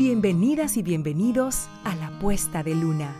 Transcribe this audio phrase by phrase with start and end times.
[0.00, 3.14] Bienvenidas y bienvenidos a La Puesta de Luna,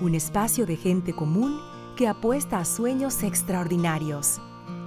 [0.00, 1.60] un espacio de gente común
[1.96, 4.40] que apuesta a sueños extraordinarios.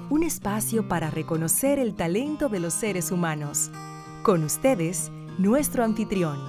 [0.09, 3.71] Un espacio para reconocer el talento de los seres humanos.
[4.23, 6.39] Con ustedes, nuestro anfitrión,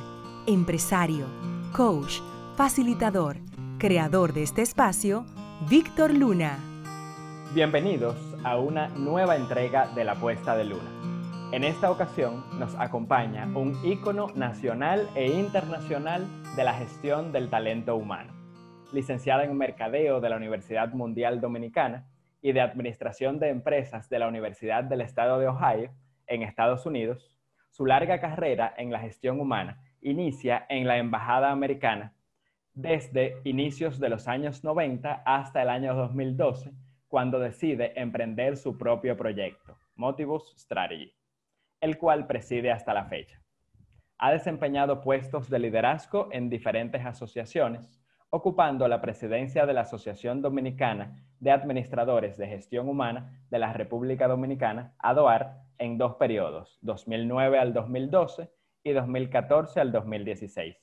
[0.47, 1.27] empresario,
[1.73, 2.21] coach,
[2.55, 3.39] facilitador,
[3.79, 5.27] creador de este espacio,
[5.69, 6.61] Víctor Luna.
[7.53, 8.15] Bienvenidos
[8.45, 11.04] a una nueva entrega de La Puesta de Luna.
[11.55, 17.95] En esta ocasión nos acompaña un ícono nacional e internacional de la gestión del talento
[17.95, 18.33] humano.
[18.93, 22.09] Licenciada en Mercadeo de la Universidad Mundial Dominicana
[22.43, 25.93] y de Administración de Empresas de la Universidad del Estado de Ohio,
[26.27, 27.39] en Estados Unidos,
[27.71, 32.15] su larga carrera en la gestión humana inicia en la Embajada Americana
[32.73, 36.73] desde inicios de los años 90 hasta el año 2012,
[37.07, 41.15] cuando decide emprender su propio proyecto, Motivus Strategy
[41.85, 43.39] el cual preside hasta la fecha.
[44.17, 51.15] Ha desempeñado puestos de liderazgo en diferentes asociaciones, ocupando la presidencia de la Asociación Dominicana
[51.41, 57.75] de Administradores de Gestión Humana de la República Dominicana, ADOAR, en dos periodos, 2009 al
[57.75, 58.51] 2012
[58.83, 60.77] y 2014 al 2016.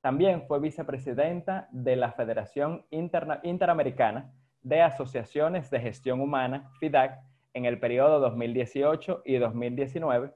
[0.00, 7.20] También fue vicepresidenta de la Federación Interamericana de Asociaciones de Gestión Humana, FIDAC,
[7.58, 10.32] en el periodo 2018 y 2019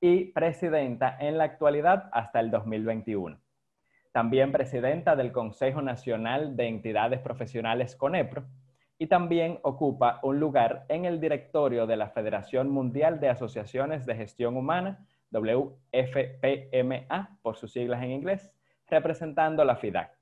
[0.00, 3.38] y presidenta en la actualidad hasta el 2021.
[4.10, 8.46] También presidenta del Consejo Nacional de Entidades Profesionales CONEPRO
[8.98, 14.14] y también ocupa un lugar en el directorio de la Federación Mundial de Asociaciones de
[14.16, 15.78] Gestión Humana, WFPMA
[17.42, 18.50] por sus siglas en inglés,
[18.88, 20.18] representando la FIDAC.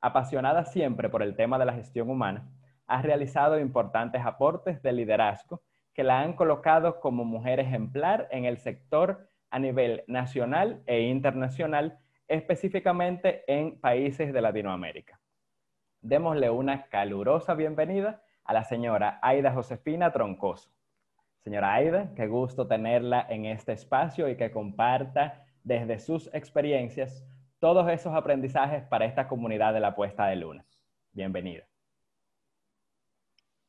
[0.00, 2.48] Apasionada siempre por el tema de la gestión humana,
[2.86, 5.62] ha realizado importantes aportes de liderazgo
[5.94, 11.98] que la han colocado como mujer ejemplar en el sector a nivel nacional e internacional,
[12.26, 15.20] específicamente en países de Latinoamérica.
[16.00, 20.70] Démosle una calurosa bienvenida a la señora Aida Josefina Troncoso.
[21.38, 27.24] Señora Aida, qué gusto tenerla en este espacio y que comparta desde sus experiencias
[27.58, 30.66] todos esos aprendizajes para esta comunidad de la puesta de luna.
[31.12, 31.64] Bienvenida.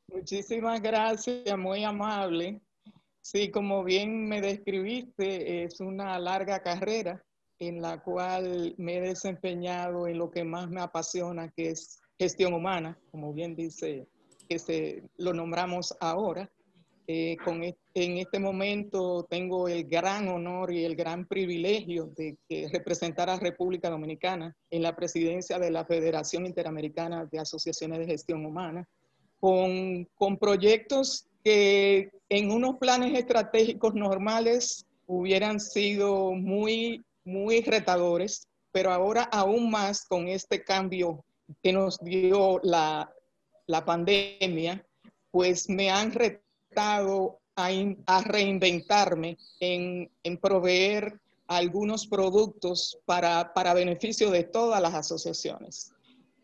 [0.08, 2.62] Muchísimas gracias, muy amable.
[3.22, 7.24] Sí, como bien me describiste, es una larga carrera
[7.60, 12.54] en la cual me he desempeñado en lo que más me apasiona, que es gestión
[12.54, 14.08] humana, como bien dice,
[14.48, 16.50] que se, lo nombramos ahora.
[17.08, 22.38] Eh, con, en este momento tengo el gran honor y el gran privilegio de
[22.74, 28.44] representar a República Dominicana en la presidencia de la Federación Interamericana de Asociaciones de Gestión
[28.46, 28.88] Humana
[29.46, 39.22] con, proyectos que en unos planes estratégicos normales hubieran sido muy, muy retadores, pero ahora
[39.22, 41.24] aún más con este cambio
[41.62, 43.14] que nos dio la,
[43.86, 44.84] pandemia,
[45.30, 47.70] pues me han retado a,
[48.08, 55.95] a reinventarme en, en, proveer algunos productos para, para beneficio de todas las asociaciones.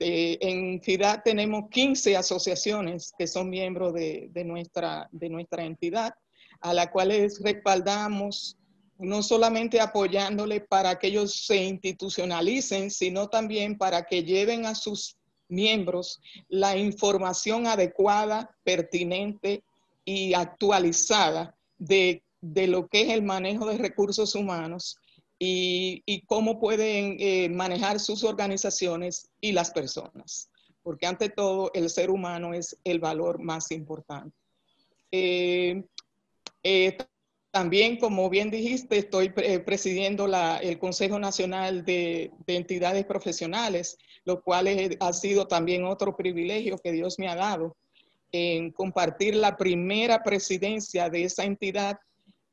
[0.01, 6.15] Este, en FIDAD tenemos 15 asociaciones que son miembros de, nuestra, de nuestra entidad,
[6.59, 8.57] a las cuales respaldamos
[8.97, 15.17] no solamente apoyándole para que ellos se institucionalicen, sino también para que lleven a sus
[15.47, 16.19] miembros
[16.49, 19.63] la información adecuada, pertinente
[20.03, 24.97] y actualizada de, de lo que es el manejo de recursos humanos
[25.43, 30.51] y, cómo pueden eh, manejar sus organizaciones y las personas,
[30.83, 34.37] porque ante todo el ser humano es el valor más importante.
[35.09, 35.83] Eh,
[36.61, 36.95] eh,
[37.49, 40.29] también, como bien dijiste, estoy presidiendo
[40.61, 44.67] el Consejo Nacional de, de, Entidades Profesionales, lo cual
[44.99, 47.75] ha sido también otro privilegio que Dios me ha dado
[48.31, 51.99] en compartir la primera presidencia de esa entidad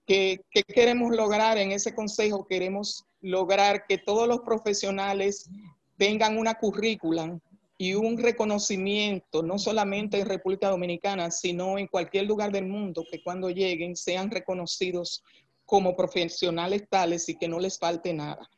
[0.09, 2.47] ¿Qué, queremos lograr en ese consejo?
[2.47, 5.51] Queremos lograr que todos los profesionales
[5.99, 7.39] tengan una currícula
[7.77, 13.23] y un reconocimiento, no solamente en República Dominicana, sino en cualquier lugar del mundo, que
[13.23, 15.23] cuando lleguen sean reconocidos
[15.67, 18.49] como profesionales tales y que no les falte nada.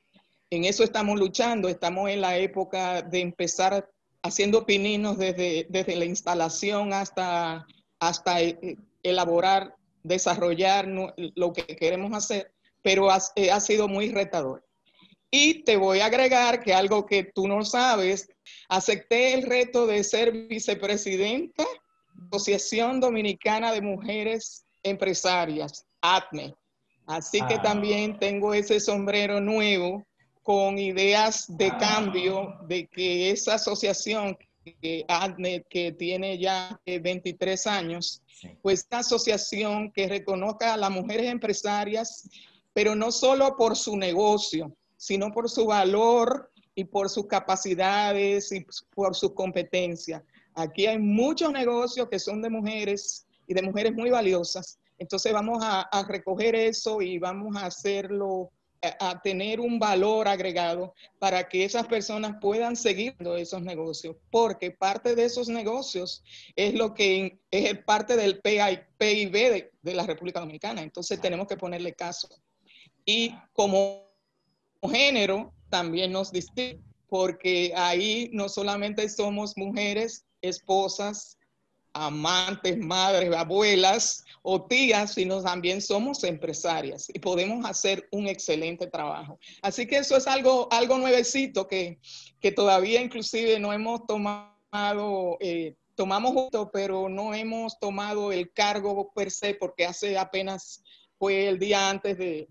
[0.50, 3.90] En eso estamos luchando, estamos en la época de empezar
[4.22, 7.66] haciendo pininos desde, desde la instalación hasta,
[7.98, 12.52] hasta eh, elaborar desarrollar lo que queremos hacer,
[12.82, 14.64] pero eh, ha, sido muy retador.
[15.30, 18.28] Y te voy a agregar que algo que tú no sabes,
[18.68, 21.64] acepté el reto de ser vicepresidenta
[22.32, 26.54] Asociación Dominicana de Mujeres Empresarias, ATME.
[27.06, 27.62] Así que ah.
[27.62, 30.04] también tengo ese sombrero nuevo
[30.42, 34.36] con ideas de cambio, de que esa asociación
[34.80, 38.22] que ADNET, que tiene ya 23 años,
[38.62, 42.28] pues esta asociación que reconozca a las mujeres empresarias,
[42.72, 48.64] pero no solo por su negocio, sino por su valor y por sus capacidades y
[48.94, 50.24] por su competencia.
[50.54, 54.78] Aquí hay muchos negocios que son de mujeres y de mujeres muy valiosas.
[54.98, 58.50] Entonces vamos a, a recoger eso y vamos a hacerlo
[58.82, 65.14] a tener un valor agregado para que esas personas puedan seguir esos negocios, porque parte
[65.14, 66.22] de esos negocios
[66.56, 70.82] es lo que es parte del PIB de, de la República Dominicana.
[70.82, 72.28] Entonces tenemos que ponerle caso.
[73.04, 74.10] Y como
[74.90, 81.36] género también nos distingue, porque ahí no solamente somos mujeres, esposas,
[81.92, 89.38] amantes, madres, abuelas o tías, sino también somos empresarias y podemos hacer un excelente trabajo.
[89.62, 91.98] Así que eso es algo, algo nuevecito que,
[92.40, 99.12] que todavía inclusive no hemos tomado, eh, tomamos justo, pero no hemos tomado el cargo
[99.12, 100.82] per se porque hace apenas
[101.18, 102.48] fue el día antes de,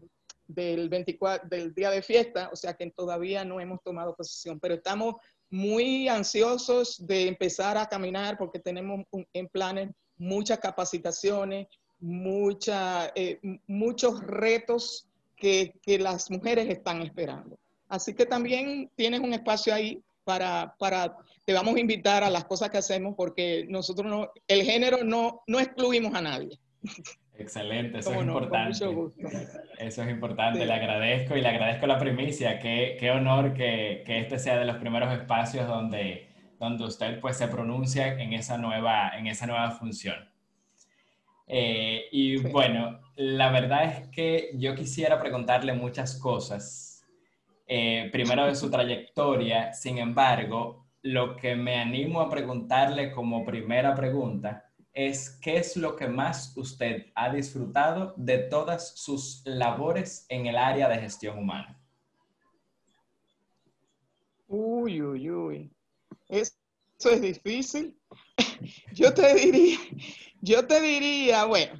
[0.49, 4.73] del 24, del día de fiesta, o sea que todavía no hemos tomado posición, pero
[4.73, 5.15] estamos
[5.49, 11.67] muy ansiosos de empezar a caminar porque tenemos en planes muchas capacitaciones,
[11.99, 17.57] mucha, eh, muchos retos que, que, las mujeres están esperando.
[17.87, 22.45] Así que también tienes un espacio ahí para, para, te vamos a invitar a las
[22.45, 26.59] cosas que hacemos porque nosotros no, el género no, no excluimos a nadie.
[27.37, 28.85] Excelente, eso es importante.
[29.77, 32.59] Eso es importante, le agradezco y le agradezco la primicia.
[32.59, 36.27] Qué, qué honor que, que, este sea de los primeros espacios donde,
[36.59, 40.29] donde usted pues se pronuncia en esa nueva, en esa nueva función.
[41.47, 47.05] Eh, y bueno, la verdad es que yo quisiera preguntarle muchas cosas.
[47.65, 53.95] Eh, primero de su trayectoria, sin embargo, lo que me animo a preguntarle como primera
[53.95, 60.47] pregunta es qué es lo que más usted ha disfrutado de todas sus labores en
[60.47, 61.79] el área de gestión humana.
[64.47, 65.71] Uy, uy, uy.
[66.27, 66.53] Eso
[67.11, 67.95] es difícil.
[68.93, 69.77] Yo te diría,
[70.41, 71.79] yo te diría, bueno,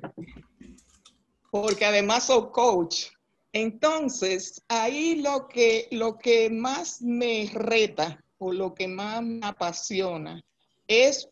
[1.52, 3.08] porque además soy coach.
[3.52, 10.42] Entonces, ahí lo que, lo que más me reta o lo que más me apasiona
[10.88, 11.28] es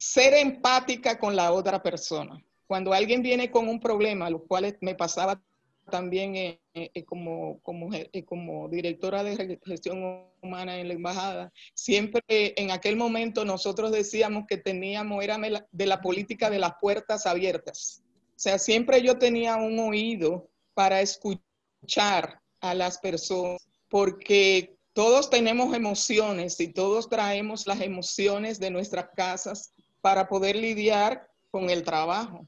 [0.00, 2.42] ser empática con la otra persona.
[2.66, 5.42] Cuando alguien viene con un problema, lo cual me pasaba
[5.90, 12.22] también eh, eh, como, como, eh, como directora de gestión humana en la embajada, siempre
[12.28, 15.38] en aquel momento nosotros decíamos que teníamos, era
[15.70, 18.02] de la política de las puertas abiertas.
[18.36, 25.74] O sea, siempre yo tenía un oído para escuchar a las personas, porque todos tenemos
[25.74, 32.46] emociones y todos traemos las emociones de nuestras casas para poder lidiar con el trabajo.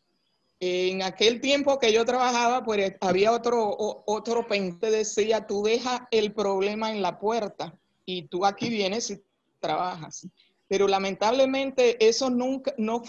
[0.61, 3.77] En aquel tiempo que yo trabajaba, pues había otro,
[4.07, 7.77] otro que decía, tú deja el problema en la puerta
[8.07, 9.21] y tú aquí vienes y
[9.59, 10.27] trabajas.
[10.69, 13.03] Pero lamentablemente eso nunca, no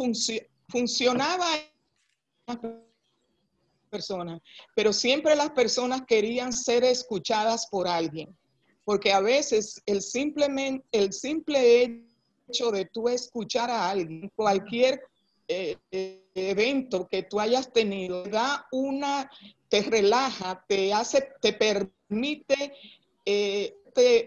[0.67, 1.45] funcionaba
[3.91, 4.41] personas,
[4.75, 8.35] pero siempre las personas querían ser escuchadas por alguien,
[8.83, 12.12] porque a veces el, simplemente, el simple hecho
[12.53, 15.01] de tú escuchar a alguien, cualquier
[15.47, 19.29] eh, eh, evento que tú hayas tenido, da una,
[19.69, 22.73] te relaja, te hace, te permite
[23.25, 23.75] eh,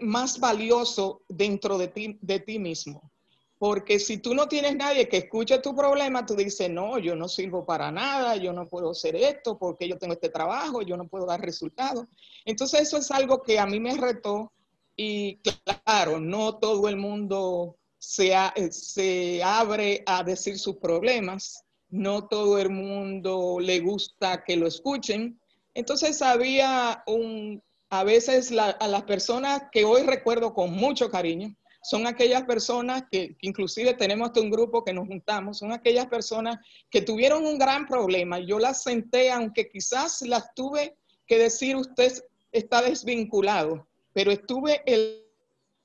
[0.01, 3.11] más valioso dentro de ti, de ti mismo.
[3.59, 7.27] Porque si tú no tienes nadie que escuche tu problema, tú dices, no, yo no
[7.27, 11.07] sirvo para nada, yo no puedo hacer esto porque yo tengo este trabajo, yo no
[11.07, 12.05] puedo dar resultados.
[12.45, 14.51] Entonces eso es algo que a mí me retó
[14.95, 17.77] y claro, no todo el mundo
[18.19, 24.67] eh, se, abre a decir sus problemas, no todo el mundo le gusta que lo
[24.67, 25.39] escuchen.
[25.73, 32.05] Entonces había un, a veces a las personas que hoy recuerdo con mucho cariño, son
[32.05, 36.57] aquellas personas que, que, inclusive tenemos un grupo que nos juntamos, son aquellas personas
[36.89, 38.39] que tuvieron un gran problema.
[38.39, 42.11] Yo las senté, aunque quizás las tuve que decir usted
[42.51, 45.26] está desvinculado, pero estuve el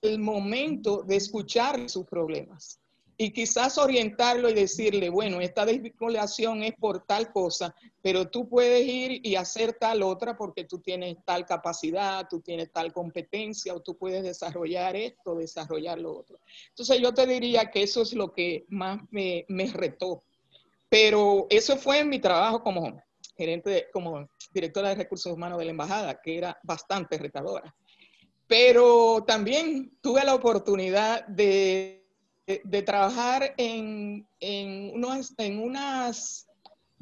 [0.03, 2.81] el momento de escuchar sus problemas
[3.17, 8.85] y quizás orientarlo y decirle, bueno, esta desvinculación es por tal cosa, pero tú puedes
[8.85, 13.81] ir y hacer tal otra porque tú tienes tal capacidad, tú tienes tal competencia o
[13.81, 16.41] tú puedes desarrollar esto, desarrollar lo otro.
[16.71, 20.25] Entonces yo te diría que eso es lo que más me, me retó.
[20.89, 23.01] Pero eso fue en mi trabajo como
[23.37, 27.75] gerente, como directora de recursos humanos de la embajada, que era bastante retadora.
[28.53, 32.05] Pero también tuve la oportunidad de,
[32.47, 36.47] de, trabajar en, en, unos, en, unas,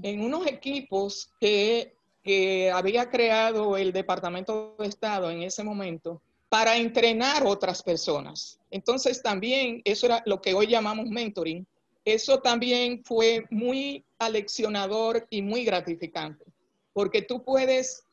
[0.00, 1.92] en unos equipos que,
[2.22, 8.60] que había creado el Departamento de Estado en ese momento para entrenar otras personas.
[8.70, 11.66] Entonces también eso era lo que hoy llamamos mentoring.
[12.04, 16.44] Eso también fue muy aleccionador y muy gratificante,
[16.92, 18.04] porque tú puedes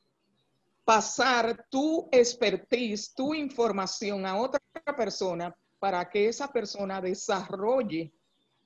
[0.88, 4.62] pasar tu expertise, tu información a otra
[4.96, 8.14] persona para que esa persona desarrolle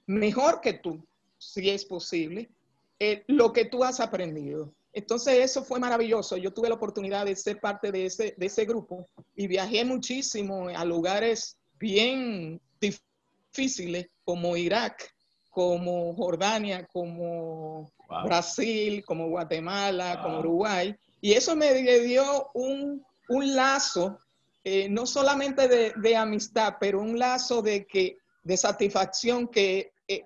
[0.06, 1.04] mejor que tú,
[1.40, 2.52] si es posible,
[3.00, 4.72] eh, lo que tú has aprendido.
[4.94, 6.38] Entonces eso fue maravilloso.
[6.38, 10.68] Yo tuve la oportunidad de ser parte de ese, de ese grupo y viajé muchísimo
[10.70, 15.12] a lugares bien difíciles como Irak,
[15.50, 17.92] como Jordania, como
[18.26, 20.96] Brasil, como Guatemala, como Uruguay.
[21.22, 24.20] Y eso me dio un, lazo,
[24.64, 30.26] eh, no solamente de, amistad, pero un lazo de, que, de satisfacción que eh,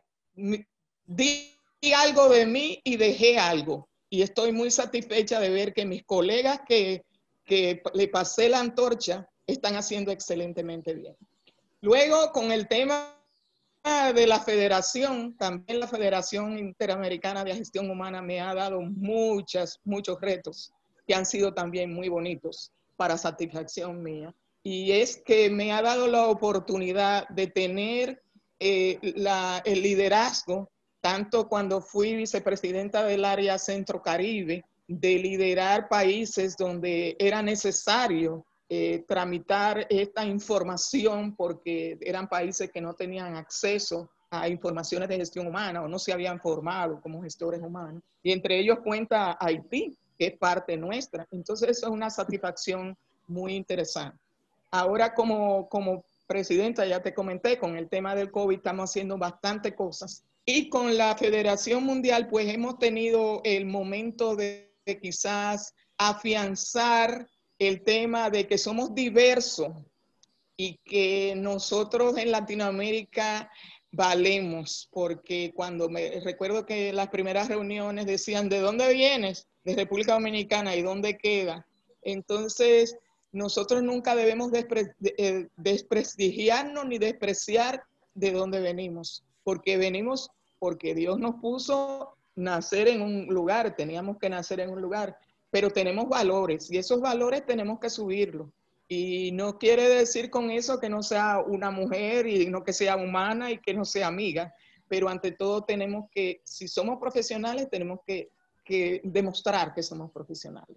[1.05, 1.51] di
[1.93, 3.89] algo de mí y dejé algo.
[4.09, 7.03] Y estoy muy satisfecha de ver que mis colegas que,
[7.43, 11.15] que le pasé la antorcha están haciendo excelentemente bien.
[11.81, 13.13] Luego, con el tema
[14.15, 20.19] de la federación, también la Federación Interamericana de Gestión Humana me ha dado muchas, muchos
[20.21, 20.73] retos
[21.05, 24.33] que han sido también muy bonitos para satisfacción mía.
[24.63, 28.21] Y es que me ha dado la oportunidad de tener
[28.59, 30.71] eh, el liderazgo,
[31.01, 39.03] tanto cuando fui vicepresidenta del área Centro Caribe, de liderar países donde era necesario eh,
[39.07, 45.83] tramitar esta información porque eran países que no tenían acceso a informaciones de gestión humana
[45.83, 48.01] o no se habían formado como gestores humanos.
[48.23, 51.27] Y entre ellos cuenta Haití, es parte nuestra.
[51.31, 54.17] Entonces, eso es una satisfacción muy interesante.
[54.71, 59.75] Ahora, como, como presidenta, ya te comenté, con el tema del COVID estamos haciendo bastante
[59.75, 60.23] cosas.
[60.45, 68.29] Y con la Federación Mundial, pues hemos tenido el momento de, quizás afianzar el tema
[68.29, 69.69] de que somos diversos
[70.55, 73.49] y que nosotros en Latinoamérica
[73.91, 79.47] valemos, porque cuando me recuerdo que las primeras reuniones decían, ¿de dónde vienes?
[79.65, 81.67] De República Dominicana y dónde queda.
[82.03, 82.97] Entonces,
[83.31, 90.29] nosotros nunca debemos eh, desprestigiarnos ni despreciar de dónde venimos, porque venimos
[90.59, 95.17] porque Dios nos puso nacer en un lugar, teníamos que nacer en un lugar,
[95.49, 98.47] pero tenemos valores y esos valores tenemos que subirlos.
[98.87, 102.95] Y no quiere decir con eso que no sea una mujer y no que sea
[102.95, 104.53] humana y que no sea amiga,
[104.87, 108.29] pero ante todo tenemos que, si somos profesionales, tenemos que
[108.65, 110.75] que demostrar que somos profesionales.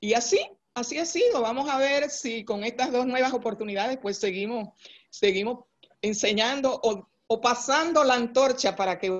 [0.00, 0.40] Y así,
[0.74, 1.42] así ha sido.
[1.42, 4.70] Vamos a ver si con estas dos nuevas oportunidades, pues seguimos,
[5.10, 5.66] seguimos
[6.02, 9.12] enseñando o, pasando la antorcha para que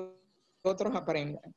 [0.62, 1.54] otros aprendan.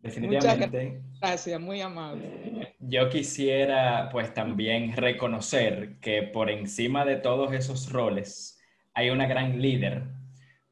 [0.00, 1.02] Definitivamente.
[1.20, 2.74] gracias, muy amable.
[2.78, 8.58] Yo quisiera pues también reconocer que por encima de todos esos roles
[8.94, 10.04] hay una gran líder,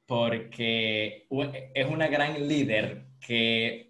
[0.07, 1.27] porque
[1.75, 3.88] es una gran líder que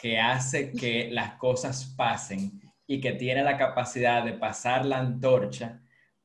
[0.00, 5.80] que hace que las cosas pasen y que tiene la capacidad de pasar la antorcha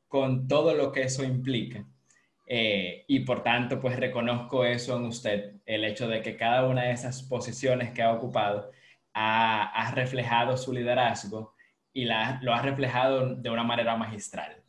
[0.08, 1.86] con todo lo que eso implica.
[2.46, 6.84] Eh, y por tanto, pues reconozco eso en usted, el hecho de que cada una
[6.84, 8.72] de esas posiciones que ha ocupado
[9.14, 11.54] ha, reflejado su liderazgo
[11.94, 14.62] y la, lo ha reflejado de una manera magistral.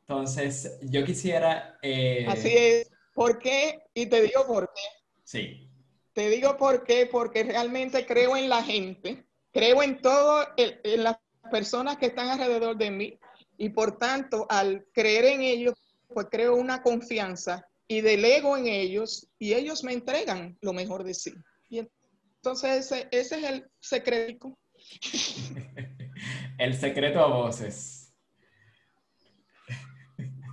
[0.00, 1.78] Entonces, yo quisiera...
[1.82, 2.90] Eh, Así es.
[3.14, 3.84] ¿Por qué?
[3.94, 5.68] Y te digo por qué Sí.
[6.12, 11.16] Te digo por qué, porque realmente creo en la gente, creo en todo, en las
[11.50, 13.18] personas que están alrededor de mí
[13.56, 15.74] y por tanto al creer en ellos,
[16.08, 21.14] pues creo una confianza y delego en ellos y ellos me entregan lo mejor de
[21.14, 21.32] sí.
[21.70, 24.58] Y entonces ese, ese es el secreto.
[26.58, 28.12] el secreto a voces.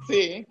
[0.07, 0.45] Sí.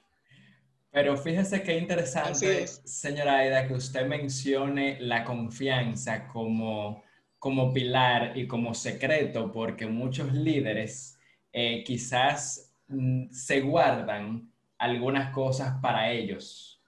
[0.98, 7.04] Pero fíjese qué interesante, señora Aida, que usted mencione la confianza como,
[7.38, 11.16] como pilar y como secreto, porque muchos líderes
[11.52, 16.82] eh, quizás mm, se guardan algunas cosas para ellos.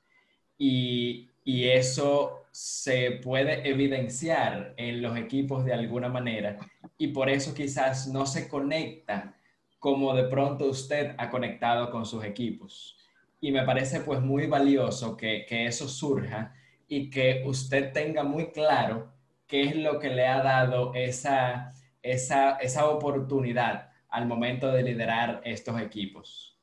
[0.58, 6.58] Y, y eso se puede evidenciar en los equipos de alguna manera.
[6.98, 9.36] Y por eso quizás no se conecta
[9.78, 12.96] como de pronto usted ha conectado con sus equipos
[13.40, 16.54] y me parece pues muy valioso que, eso surja
[16.86, 19.12] y que usted tenga muy claro
[19.46, 25.40] qué es lo que le ha dado esa, esa, esa oportunidad al momento de liderar
[25.44, 26.58] estos equipos?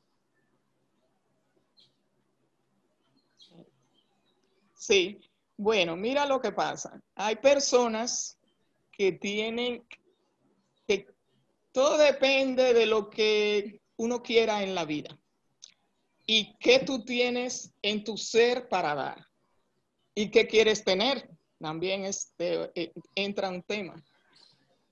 [4.74, 5.20] Sí,
[5.56, 7.00] bueno, mira lo que pasa.
[7.16, 8.38] Hay personas
[8.92, 9.84] que tienen
[10.86, 11.06] que
[11.72, 15.18] todo depende de lo que uno quiera en la vida
[16.30, 19.26] y qué tú tienes en tu ser para dar
[20.14, 21.26] y qué quieres tener.
[21.58, 23.94] También este, eh, entra un tema.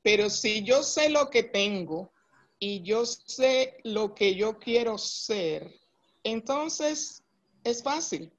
[0.02, 2.10] Pero si yo sé lo que tengo
[2.58, 5.70] y yo sé lo que yo quiero ser,
[6.24, 7.22] entonces
[7.64, 8.32] es fácil.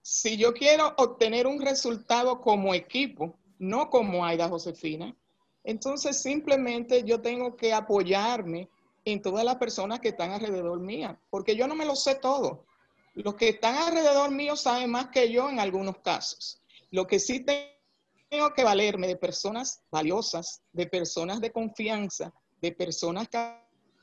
[0.00, 5.16] Si yo quiero obtener un resultado como equipo, no como Aida Josefina,
[5.64, 8.68] entonces simplemente yo tengo que apoyarme
[9.04, 12.66] en todas las personas que están alrededor mía, porque yo no me lo sé todo.
[13.14, 16.60] Los que están alrededor mío saben más que yo en algunos casos.
[16.90, 23.28] Lo que sí tengo que valerme de personas valiosas, de personas de confianza, de personas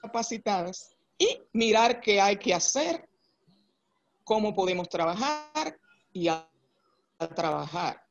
[0.02, 3.08] capacitadas y mirar qué hay que hacer,
[4.24, 5.78] cómo podemos trabajar
[6.14, 6.48] y a,
[7.36, 8.02] trabajar.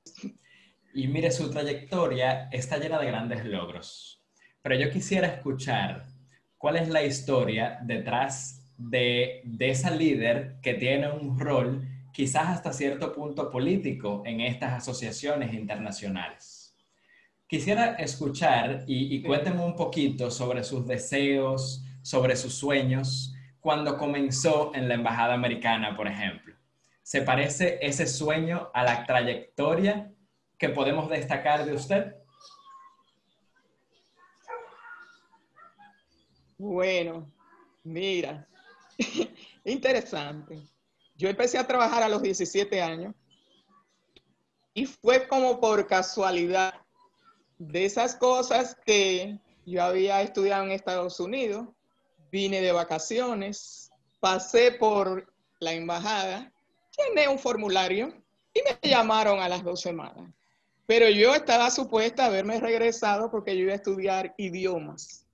[0.95, 4.23] Y mire, su trayectoria está llena de grandes logros,
[4.63, 6.07] pero yo quisiera escuchar
[6.61, 12.75] cuál es la historia detrás de, de esa líder que tiene un rol quizás hasta
[12.75, 16.77] cierto punto político en estas asociaciones internacionales.
[17.47, 24.73] Quisiera escuchar y, y cuénteme un poquito sobre sus deseos, sobre sus sueños, cuando comenzó
[24.75, 26.55] en la Embajada Americana, por ejemplo.
[27.03, 30.13] ¿Se parece ese sueño a la trayectoria
[30.59, 32.20] que podemos destacar de usted?
[36.61, 37.33] Bueno,
[37.85, 38.47] mira,
[39.65, 40.61] interesante.
[41.17, 43.15] Yo empecé a trabajar a los 17 años
[44.75, 46.75] y fue como por casualidad
[47.57, 51.67] de esas cosas que yo había estudiado en Estados Unidos,
[52.31, 53.91] vine de vacaciones,
[54.21, 56.53] pasé por la embajada,
[56.95, 58.13] llené un formulario
[58.53, 60.31] y me llamaron a las dos semanas.
[60.85, 65.25] Pero yo estaba supuesta a haberme regresado porque yo iba a estudiar idiomas.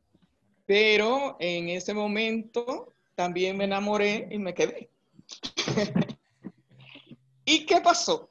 [0.66, 4.90] Pero en ese momento también me enamoré y me quedé.
[7.44, 8.28] ¿Y qué pasó?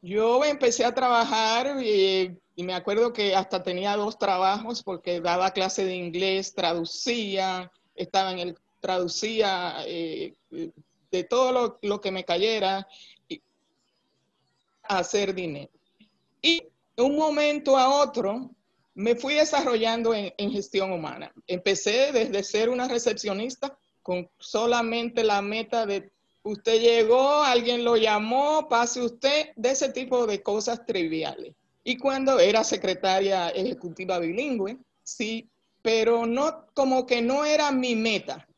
[0.00, 5.84] Yo empecé a trabajar y, me acuerdo que hasta tenía dos trabajos porque daba clase
[5.84, 12.86] de inglés, traducía, estaba en el, traducía eh, de todo lo, que me cayera
[13.28, 13.40] y
[14.82, 15.70] hacer dinero.
[16.42, 16.64] Y
[16.96, 18.50] de un momento a otro
[18.98, 21.32] me fui desarrollando en, gestión humana.
[21.46, 26.10] Empecé desde ser una recepcionista con solamente la meta de
[26.42, 31.54] usted llegó, alguien lo llamó, pase usted, de ese tipo de cosas triviales.
[31.84, 35.48] Y cuando era secretaria ejecutiva bilingüe, sí,
[35.80, 38.48] pero no, como que no era mi meta.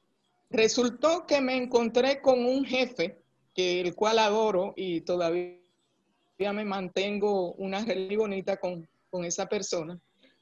[0.48, 3.18] Resultó que me encontré con un jefe,
[3.54, 5.58] que el cual adoro y todavía
[6.38, 10.00] me mantengo una relación bonita con, con esa persona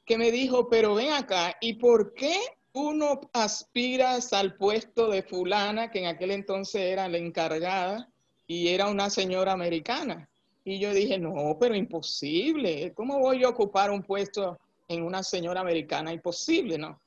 [0.09, 2.35] que me dijo, pero ven acá, ¿y por qué
[2.73, 8.09] uno aspiras al puesto de fulana, que en aquel entonces era la encargada
[8.47, 10.27] y era una señora americana?
[10.65, 15.61] Y yo dije, no, pero imposible, ¿cómo voy a ocupar un puesto en una señora
[15.61, 16.11] americana?
[16.11, 16.99] Imposible, ¿no?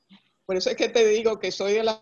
[0.45, 1.99] Por eso es que te digo que soy de las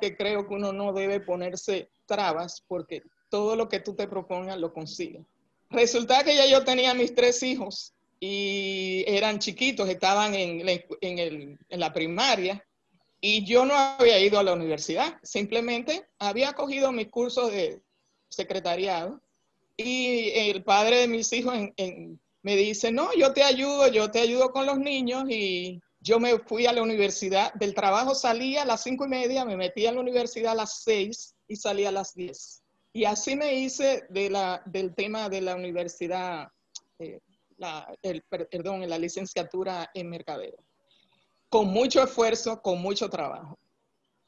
[0.00, 4.56] que creo que uno no debe ponerse trabas porque todo lo que tú te propongas
[4.56, 5.20] lo consigues.
[5.68, 10.66] Resulta que ya yo tenía mis tres hijos y eran chiquitos, estaban en,
[11.00, 12.64] en, la primaria
[13.20, 17.82] y yo no había ido a la universidad, simplemente había cogido mis cursos de
[18.28, 19.20] secretariado
[19.76, 21.54] y el padre de mis hijos
[22.42, 26.38] me dice, no, yo te ayudo, yo te ayudo con los niños y yo me
[26.38, 29.92] fui a la universidad, del trabajo salía a las cinco y media, me metí a
[29.92, 32.62] la universidad a las seis y salía a las diez.
[32.92, 36.48] Y así me hice de la, del tema de la universidad
[36.98, 37.20] eh,
[37.58, 40.56] la, el, perdón, la licenciatura en mercadeo.
[41.48, 43.58] Con mucho esfuerzo, con mucho trabajo.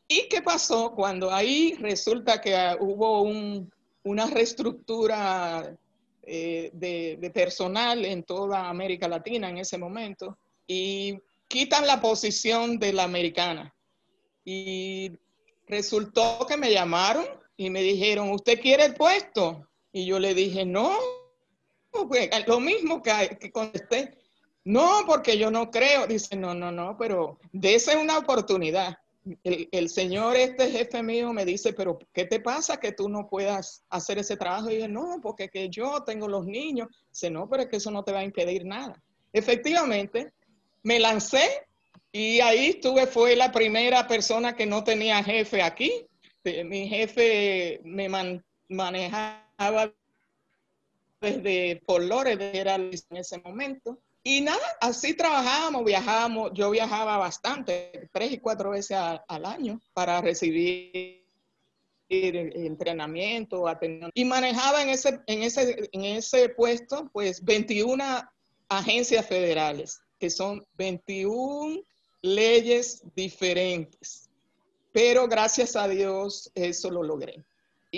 [0.08, 3.22] ¿Y qué pasó cuando ahí resulta que hubo
[4.04, 5.76] una reestructura
[6.22, 12.78] eh, de, de, personal en toda América Latina en ese momento y quitan la posición
[12.78, 13.74] de la americana?
[14.44, 15.10] Y
[15.66, 19.66] resultó que me llamaron y me dijeron, ¿usted quiere el puesto?
[19.92, 20.96] Y yo le dije, no,
[22.46, 24.16] lo mismo que, que contesté.
[24.66, 26.08] No, porque yo no creo.
[26.08, 28.98] Dice, no, no, no, pero dése una oportunidad.
[29.44, 33.84] El, señor, este jefe mío, me dice, pero ¿qué te pasa que tú no puedas
[33.90, 34.68] hacer ese trabajo?
[34.68, 36.88] Y dije, no, porque que yo tengo los niños.
[37.10, 39.00] Dice, no, pero es que eso no te va a impedir nada.
[39.32, 40.32] Efectivamente,
[40.82, 41.64] me lancé
[42.10, 46.06] Y ahí estuve, fue la primera persona que no tenía jefe aquí.
[46.44, 48.08] Mi jefe me
[48.68, 49.92] manejaba
[51.20, 53.98] desde Flores, era en ese momento.
[54.22, 56.50] Y nada, así trabajábamos, viajábamos.
[56.52, 61.26] Yo viajaba bastante, tres y cuatro veces al año para recibir
[62.08, 63.64] entrenamiento,
[64.14, 68.04] y manejaba en ese, en ese, en ese puesto pues 21
[68.68, 71.82] agencias federales, que son 21
[72.22, 74.30] leyes diferentes.
[74.92, 77.44] Pero gracias a Dios eso lo logré.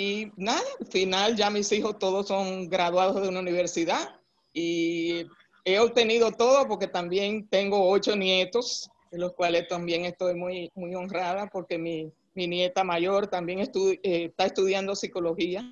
[0.00, 4.20] Y nada, al final ya mis hijos todos son graduados de una universidad
[4.52, 5.26] y
[5.64, 10.94] he obtenido todo porque también tengo ocho nietos, de los cuales también estoy muy, muy
[10.94, 15.68] honrada porque mi, mi nieta mayor también eh, está estudiando psicología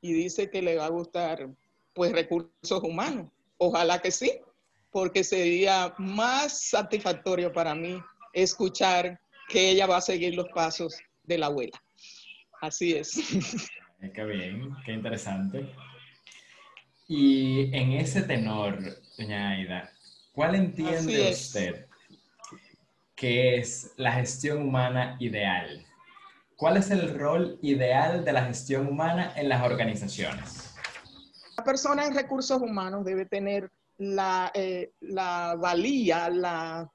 [0.00, 1.48] y dice que le va a gustar
[1.94, 3.30] pues recursos humanos.
[3.58, 4.40] Ojalá que sí,
[4.90, 7.96] porque sería más satisfactorio para mí
[8.32, 11.80] escuchar que ella va a seguir los pasos de la abuela.
[12.62, 13.20] Así es.
[14.14, 15.68] Qué bien, qué interesante.
[17.08, 18.78] Y en ese tenor,
[19.18, 19.90] doña Aida,
[20.32, 21.86] ¿cuál entiende usted
[23.16, 25.84] que es la gestión humana ideal?
[26.56, 30.72] ¿Cuál es el rol ideal de la gestión humana en las organizaciones?
[31.56, 36.88] La persona en recursos humanos debe tener la, eh, la valía, la,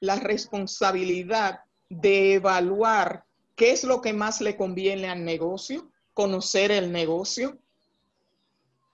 [0.00, 3.23] la responsabilidad de evaluar
[3.54, 7.58] qué es lo que más le conviene al negocio, conocer el negocio,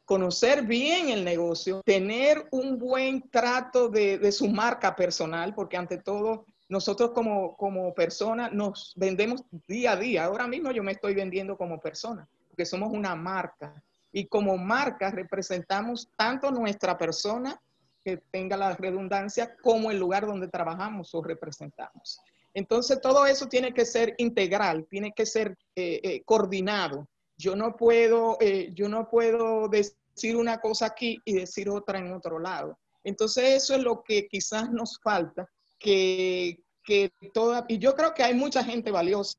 [0.05, 6.47] conocer bien el negocio, tener un buen trato de, su marca personal, porque ante todo
[6.69, 10.25] nosotros como, como personas nos vendemos día a día.
[10.25, 15.11] Ahora mismo yo me estoy vendiendo como persona, porque somos una marca y como marca
[15.11, 17.61] representamos tanto nuestra persona,
[18.03, 22.21] que tenga la redundancia, como el lugar donde trabajamos o representamos.
[22.55, 27.09] Entonces, todo eso tiene que ser integral, tiene que ser eh, eh, coordinado.
[27.37, 32.13] Yo no, puedo, eh, yo no puedo decir una cosa aquí y decir otra en
[32.13, 32.79] otro lado.
[33.05, 38.23] Entonces, eso es lo que quizás nos falta, que, que toda, y yo creo que
[38.23, 39.39] hay mucha gente valiosa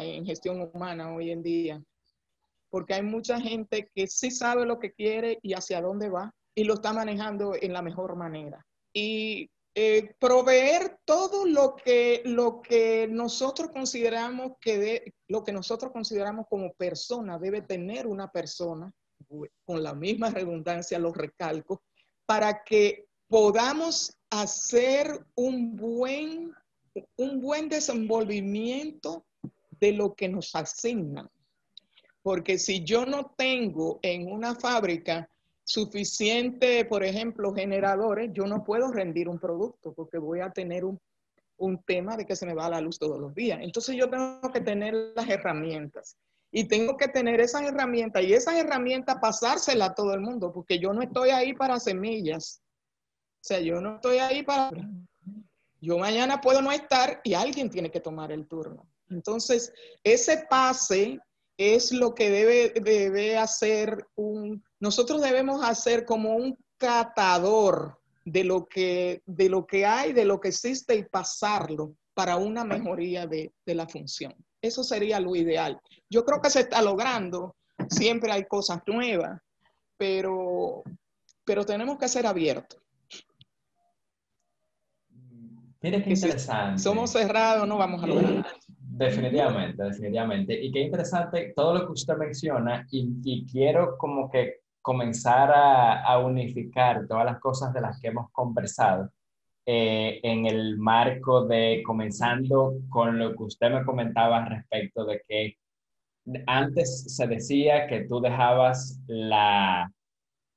[0.00, 1.82] en gestión humana hoy en día,
[2.70, 6.64] porque hay mucha gente que sí sabe lo que quiere y hacia dónde va y
[6.64, 8.64] lo está manejando en la mejor manera.
[8.94, 16.46] Y eh, proveer todo lo que, lo que nosotros consideramos que lo que nosotros consideramos
[16.48, 18.92] como persona debe tener una persona
[19.64, 21.82] con la misma redundancia lo recalco
[22.26, 26.52] para que podamos hacer un buen
[27.16, 29.24] un buen desenvolvimiento
[29.80, 31.30] de lo que nos asignan.
[32.22, 35.28] Porque si yo no tengo en una fábrica
[35.64, 41.00] suficiente, por ejemplo, generadores, yo no puedo rendir un producto porque voy a tener un,
[41.86, 43.60] tema de que se me va la luz todos los días.
[43.62, 46.16] Entonces yo tengo que tener las herramientas
[46.50, 50.80] y tengo que tener esas herramientas y esas herramientas pasárselas a todo el mundo porque
[50.80, 52.60] yo no estoy ahí para semillas.
[53.42, 54.72] O sea, yo no estoy ahí para...
[55.80, 58.88] Yo mañana puedo no estar y alguien tiene que tomar el turno.
[59.08, 59.72] Entonces,
[60.02, 61.20] ese pase
[61.56, 68.66] es lo que debe, debe hacer un, nosotros debemos hacer como un catador de lo
[68.66, 73.52] que, de lo que hay, de lo que existe y pasarlo para una mejoría de,
[73.64, 74.34] de la función.
[74.60, 75.80] Eso sería lo ideal.
[76.10, 77.54] Yo creo que se está logrando,
[77.88, 79.40] siempre hay cosas nuevas,
[79.96, 80.82] pero,
[81.44, 82.80] pero tenemos que ser abiertos.
[85.80, 86.78] Mire qué interesante.
[86.78, 88.46] Si somos cerrados, no vamos a lograr
[88.78, 90.60] Definitivamente, definitivamente.
[90.60, 97.06] Y qué interesante todo lo que usted menciona y, quiero como que comenzar a, unificar
[97.06, 99.10] todas las cosas de las que hemos conversado
[99.64, 105.56] eh, en el marco de comenzando con lo que usted me comentaba respecto de que
[106.46, 109.90] antes se decía que tú dejabas la,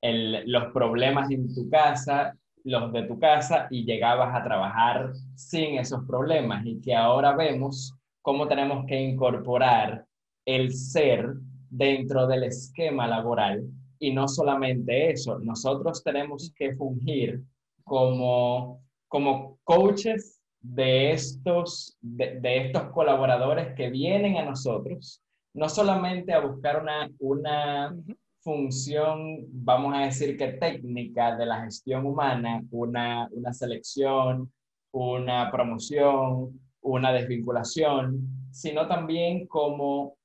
[0.02, 6.04] los problemas en tu casa, los de tu casa y llegabas a trabajar sin esos
[6.04, 10.04] problemas y que ahora vemos cómo tenemos que incorporar
[10.44, 11.34] el ser
[11.70, 13.64] dentro del esquema laboral.
[13.98, 17.42] Y no solamente eso, nosotros tenemos que fungir
[17.84, 25.22] como, como coaches de estos, de, estos colaboradores que vienen a nosotros,
[25.54, 27.96] no solamente a buscar una, una
[28.40, 34.52] función, vamos a decir que técnica de la gestión humana, una, una selección,
[34.92, 40.16] una promoción, una desvinculación, sino también como,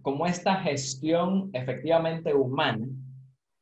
[0.00, 2.86] como esta gestión efectivamente humana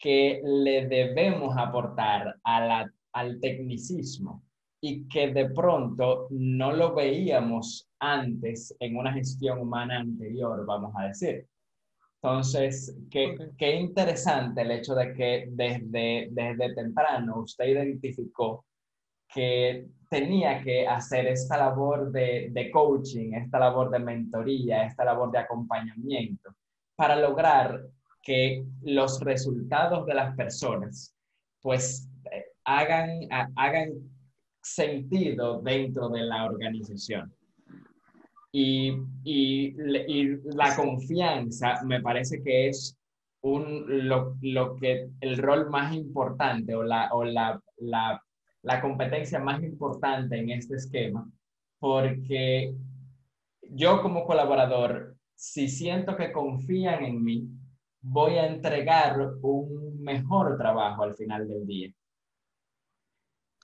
[0.00, 4.42] que le debemos aportar a la, al tecnicismo.
[4.82, 11.08] y que de pronto no lo veíamos antes en una gestión humana anterior, vamos a
[11.08, 11.46] decir.
[12.22, 18.64] Entonces, qué, qué interesante el hecho de que desde, desde temprano usted identificó
[19.28, 25.30] que tenía que hacer esta labor de, de, coaching, esta labor de mentoría, esta labor
[25.30, 26.54] de acompañamiento,
[26.96, 27.80] para lograr
[28.22, 31.14] que los resultados de las personas
[31.60, 33.90] pues eh, hagan, hagan
[34.62, 37.34] sentido dentro de la organización.
[38.52, 39.74] Y, y,
[40.56, 42.96] la confianza me parece que es
[43.42, 48.20] un, lo, lo, que el rol más importante o, la, o la, la,
[48.62, 51.30] la competencia más importante en este esquema,
[51.78, 52.74] porque
[53.70, 57.48] yo como colaborador, si siento que confían en mí,
[58.02, 61.92] voy a entregar un mejor trabajo al final del día.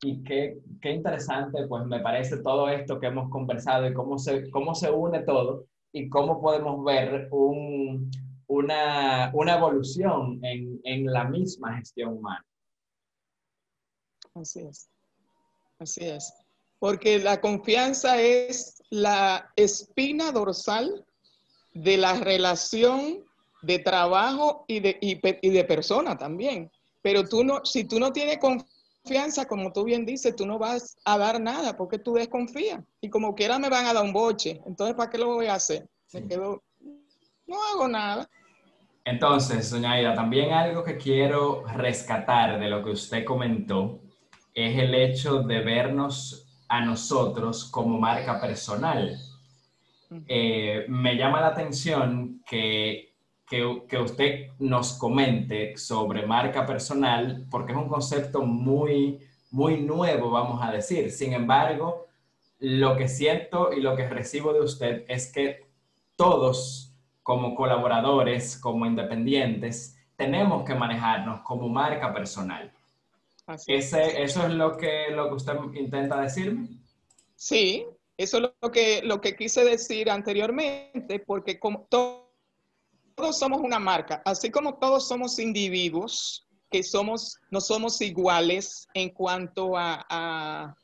[0.02, 4.50] Y qué, qué, interesante, pues me parece todo esto que hemos conversado y cómo se,
[4.50, 8.10] cómo se une todo y cómo podemos ver un,
[8.46, 12.44] una, una, evolución en, en la misma gestión humana.
[14.34, 14.90] Así es,
[15.78, 16.34] así es.
[16.78, 21.06] Porque la confianza es la espina dorsal
[21.72, 23.25] de la relación
[23.66, 26.70] de trabajo y de, y, y de persona también.
[27.02, 30.96] Pero tú no, si tú no tienes confianza, como tú bien dices, tú no vas
[31.04, 32.80] a dar nada porque tú desconfías.
[33.00, 34.60] Y como quiera me van a dar un boche.
[34.66, 35.88] Entonces, ¿para qué lo voy a hacer?
[36.12, 36.62] Me quedo,
[37.46, 38.28] no hago nada.
[39.04, 44.00] Entonces, doña Aida, también algo que quiero rescatar de lo que usted comentó
[44.54, 49.16] es el hecho de vernos a nosotros como marca personal.
[50.28, 53.15] Eh, me llama la atención que
[53.48, 60.30] que, que, usted nos comente sobre marca personal, porque es un concepto muy, muy nuevo,
[60.30, 61.10] vamos a decir.
[61.10, 62.06] Sin embargo,
[62.58, 65.66] lo que siento y lo que recibo de usted es que
[66.16, 72.72] todos, como colaboradores, como independientes, tenemos que manejarnos como marca personal.
[73.66, 76.68] Ese, ¿Eso es lo que, lo que usted intenta decirme?
[77.36, 82.25] Sí, eso es lo que, lo que quise decir anteriormente, porque como todo
[83.16, 89.08] todos somos una marca, así como todos somos individuos, que somos, no somos iguales en
[89.10, 90.76] cuanto a,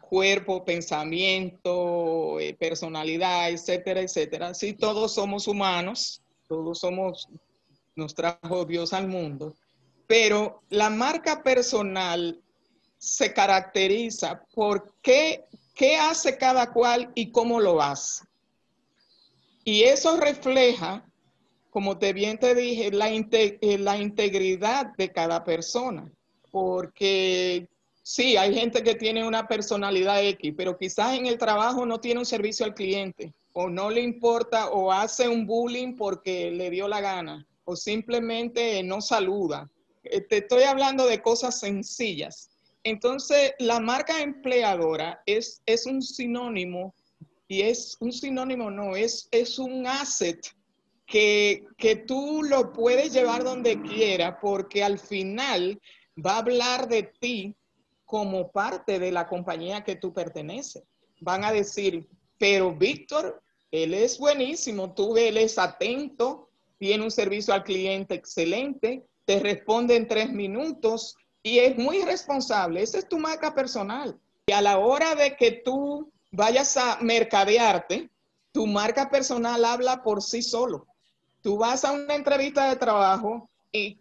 [0.00, 4.54] cuerpo, pensamiento, eh, personalidad, etcétera, etcétera.
[4.54, 7.28] Sí, todos somos humanos, todos somos,
[7.94, 9.54] nos trajo Dios al mundo,
[10.06, 12.40] pero la marca personal
[12.96, 15.44] se caracteriza por qué,
[15.74, 18.24] qué hace cada cual y cómo lo hace.
[19.64, 21.07] Y eso refleja
[21.78, 26.10] como te bien te dije, la, eh, la integridad de cada persona,
[26.50, 27.68] porque
[28.02, 32.18] sí, hay gente que tiene una personalidad X, pero quizás en el trabajo no tiene
[32.18, 36.88] un servicio al cliente, o no le importa, o hace un bullying porque le dio
[36.88, 39.70] la gana, o simplemente no saluda.
[40.02, 42.50] Eh, te estoy hablando de cosas sencillas.
[42.82, 46.92] Entonces, la marca empleadora es, es un sinónimo,
[47.46, 50.44] y es un sinónimo, no, es, es un asset
[51.08, 55.80] que, que tú lo puedes llevar donde quiera porque al final
[56.24, 57.56] va a hablar de ti
[58.04, 60.82] como parte de la compañía que tú perteneces.
[61.20, 62.06] Van a decir,
[62.38, 69.06] pero Víctor, él es buenísimo, tú él es atento, tiene un servicio al cliente excelente,
[69.24, 72.82] te responde en tres minutos y es muy responsable.
[72.82, 74.18] Esa es tu marca personal.
[74.46, 78.10] Y a la hora de que tú vayas a mercadearte,
[78.52, 80.86] tu marca personal habla por sí solo
[81.42, 83.98] tú vas a una entrevista de trabajo y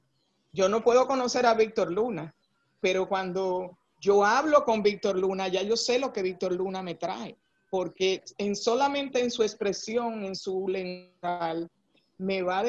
[0.53, 2.33] yo no puedo conocer a Víctor Luna,
[2.79, 6.95] pero cuando yo hablo con Víctor Luna, ya yo sé lo que Víctor Luna me
[6.95, 7.37] trae,
[7.69, 11.67] porque en solamente en su expresión, en su lenguaje,
[12.17, 12.63] me va a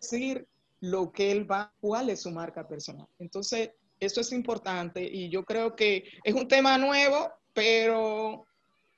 [0.00, 0.46] decir
[0.80, 3.08] lo que él va, cuál es su marca personal.
[3.18, 8.45] Entonces, eso es importante y yo creo que es un tema nuevo, pero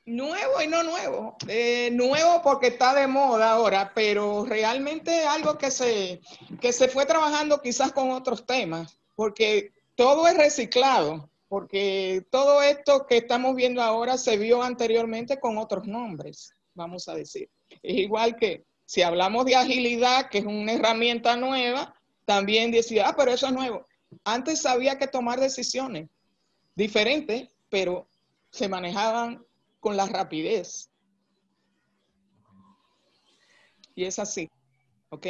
[0.08, 1.36] nuevo y no nuevo.
[1.46, 6.20] Eh, nuevo porque está de moda ahora, pero realmente algo que se,
[6.60, 13.06] que se fue trabajando quizás con otros temas, porque todo es reciclado, porque todo esto
[13.06, 17.48] que estamos viendo ahora se vio anteriormente con otros nombres, vamos a decir.
[17.82, 21.94] Es igual que si hablamos de agilidad, que es una herramienta nueva,
[22.24, 23.86] también decía, ah, pero eso es nuevo.
[24.24, 26.08] Antes había que tomar decisiones
[26.74, 28.08] diferentes, pero
[28.50, 29.44] se manejaban
[29.80, 30.90] con la rapidez.
[33.94, 34.48] Y es así,
[35.10, 35.26] ¿ok?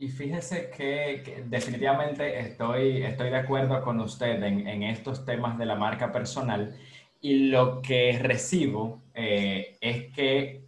[0.00, 5.74] Y fíjese que, definitivamente estoy, estoy de acuerdo con usted en, estos temas de la
[5.74, 6.76] marca personal
[7.20, 10.64] y lo que recibo eh, es que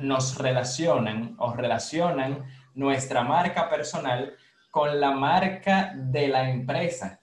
[0.00, 4.36] nos relacionan o relacionan nuestra marca personal
[4.70, 7.21] con la marca de la empresa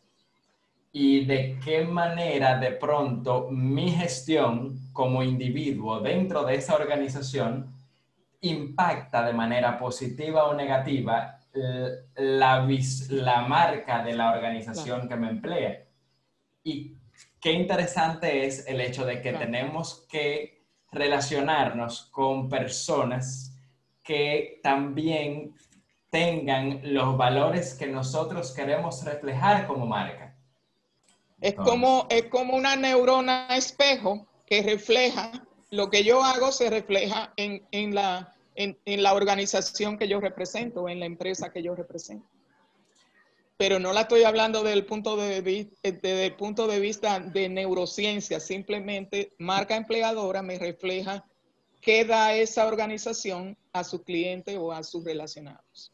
[0.91, 7.73] y de qué manera de pronto mi gestión como individuo dentro de esa organización
[8.41, 11.39] impacta de manera positiva o negativa
[12.15, 12.67] la,
[13.10, 15.84] la marca de la organización que me emplea.
[16.63, 16.95] Y
[17.39, 23.56] qué interesante es el hecho de que tenemos que relacionarnos con personas
[24.04, 25.54] que también
[26.10, 30.28] tengan los valores que nosotros queremos reflejar como marca.
[31.41, 35.32] Es, como, es como una neurona espejo que refleja
[35.71, 40.19] lo que yo hago se refleja en, en la, en, en, la organización que yo
[40.19, 42.28] represento, en la empresa que yo represento.
[43.58, 45.41] Pero no la estoy hablando desde el punto de,
[45.84, 51.25] desde el punto de vista de neurociencia, simplemente marca empleadora me refleja
[51.82, 55.91] qué da esa organización a su cliente o a sus relacionados.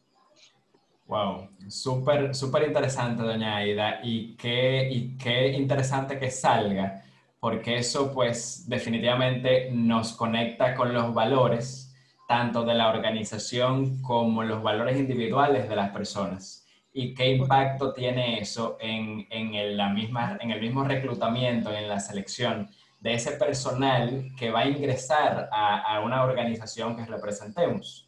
[1.06, 7.02] Wow, súper, súper interesante, doña Aida, y qué, y qué interesante que salga
[7.46, 11.94] porque eso pues definitivamente nos conecta con los valores,
[12.26, 16.66] tanto de la organización como los valores individuales de las personas.
[16.92, 22.00] ¿Y qué impacto tiene eso en, en, la misma, en el mismo reclutamiento, en la
[22.00, 22.68] selección
[23.00, 28.05] de ese personal que va a ingresar a, a una organización que representemos?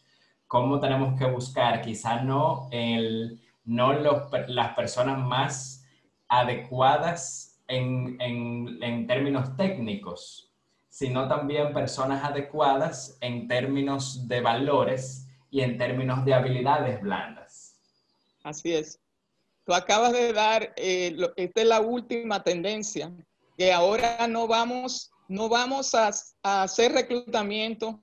[0.49, 5.87] ¿Cómo tenemos que buscar quizá no, el, no los, las personas más
[6.29, 10.53] adecuadas en, términos técnicos,
[10.89, 17.77] sino también personas adecuadas en términos de valores y en términos de habilidades blandas.
[18.43, 19.01] Así es.
[19.65, 23.13] Tú acabas de dar, eh, esta es la última tendencia,
[23.57, 26.11] que ahora no vamos, no vamos a,
[26.43, 28.03] hacer reclutamiento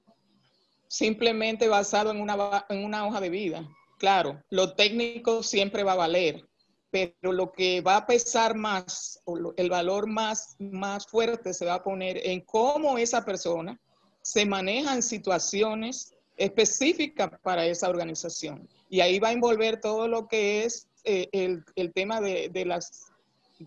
[0.95, 3.67] simplemente basado en una, en una hoja de vida.
[3.97, 6.47] Claro, lo técnico siempre va a valer,
[6.89, 9.21] pero lo que va a pesar más,
[9.57, 13.77] el valor más, más fuerte se va a poner en cómo esa persona
[14.21, 18.65] se maneja en situaciones específicas para esa organización.
[18.89, 22.63] Y ahí va a envolver todo lo que es eh, el, el, tema de, de,
[22.63, 23.11] las,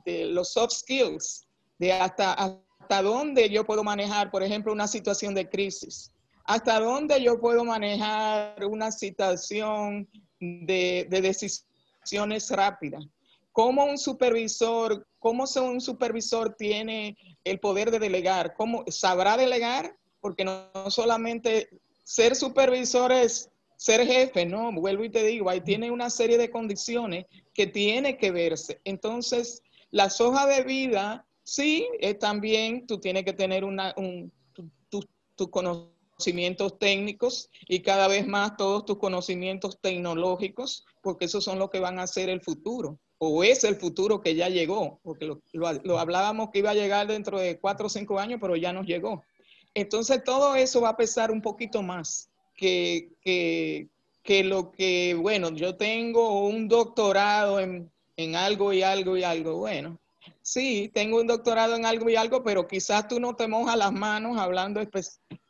[0.06, 1.46] de los soft skills,
[1.78, 6.10] de hasta, hasta dónde yo puedo manejar, por ejemplo, una situación de crisis,
[6.48, 10.08] hasta dónde yo puedo manejar una situación
[10.40, 13.04] de, de decisiones rápidas,
[13.52, 20.42] cómo un supervisor, cómo un supervisor tiene el poder de delegar, cómo sabrá delegar, porque
[20.42, 21.68] no, solamente
[22.02, 26.50] ser supervisor es ser jefe, no, vuelvo y te digo, ahí tiene una serie de
[26.50, 28.80] condiciones que tiene que verse.
[28.84, 31.86] Entonces, las hojas de vida, sí,
[32.18, 34.32] también tú tienes que tener una, un,
[34.88, 35.06] tus
[36.18, 41.78] conocimientos técnicos y cada vez más todos tus conocimientos tecnológicos, porque esos son los que
[41.78, 46.50] van a ser el futuro o es el futuro que ya llegó, porque lo, hablábamos
[46.50, 49.22] que iba a llegar dentro de cuatro o cinco años, pero ya nos llegó.
[49.74, 55.76] Entonces todo eso va a pesar un poquito más que, que, lo que, bueno, yo
[55.76, 59.56] tengo un doctorado en, en, algo y algo y algo.
[59.58, 59.98] Bueno,
[60.42, 63.92] sí, tengo un doctorado en algo y algo, pero quizás tú no te mojas las
[63.92, 64.80] manos hablando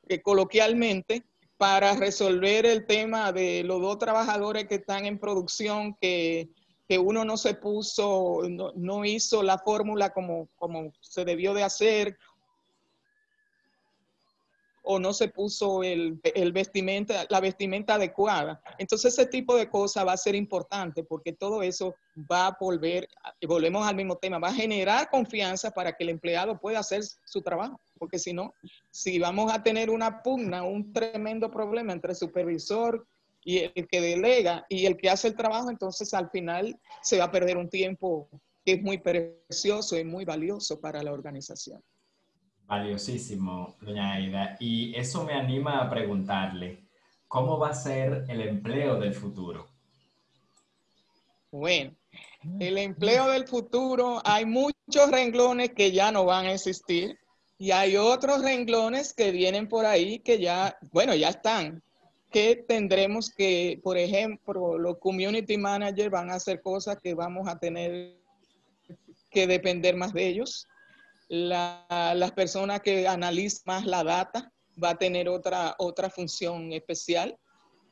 [0.08, 1.24] eh, coloquialmente
[1.56, 6.50] para resolver el tema de los dos trabajadores que están en producción que
[6.88, 12.16] que uno no se puso, no, hizo la fórmula como, como se debió de hacer,
[14.90, 16.18] o no se puso el,
[16.50, 18.62] vestimenta, la vestimenta adecuada.
[18.78, 23.06] Entonces ese tipo de cosas va a ser importante porque todo eso va a volver,
[23.46, 27.42] volvemos al mismo tema, va a generar confianza para que el empleado pueda hacer su
[27.42, 27.78] trabajo.
[27.98, 28.54] Porque si no,
[28.90, 33.06] si vamos a tener una pugna, un tremendo problema entre supervisor,
[33.44, 37.24] y el que delega y el que hace el trabajo, entonces al final se va
[37.24, 38.28] a perder un tiempo
[38.64, 41.82] que es muy precioso y muy valioso para la organización.
[42.68, 44.56] Valiosísimo, doña Aida.
[44.60, 46.84] Y eso me anima a preguntarle,
[47.26, 49.66] ¿cómo va a ser el empleo del futuro?
[51.50, 51.96] Bueno,
[52.60, 57.18] el empleo del futuro, hay muchos renglones que ya no van a existir
[57.56, 61.82] y hay otros renglones que vienen por ahí que ya, bueno, ya están,
[62.30, 67.58] que tendremos que, por ejemplo, los community managers van a hacer cosas que vamos a
[67.58, 68.14] tener
[69.30, 70.68] que depender más de ellos.
[71.28, 74.52] Las personas que analizan más la data
[74.82, 77.36] va a tener otra, otra función especial.